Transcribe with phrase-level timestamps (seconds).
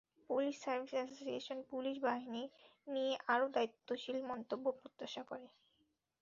[0.29, 2.43] Police service association police বাহিনী
[2.87, 5.47] নিয়ে আরও দায়িত্বশীল মন্তব্য প্রত্যাশা করে।